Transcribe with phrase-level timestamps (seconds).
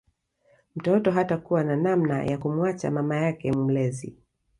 [0.75, 4.15] Mtoto hatakuwa na namna ya kumuacha mama yake mlezi